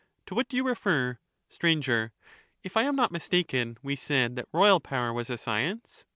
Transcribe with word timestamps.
To 0.25 0.33
what 0.33 0.49
do 0.49 0.57
you 0.57 0.63
refer? 0.67 1.19
Sir. 1.49 2.11
If 2.63 2.75
I 2.75 2.85
am 2.85 2.95
not 2.95 3.11
mistaken, 3.11 3.77
we 3.83 3.95
said 3.95 4.35
that 4.35 4.49
royal 4.51 4.79
power 4.79 5.13
was 5.13 5.29
a 5.29 5.37
science 5.37 6.05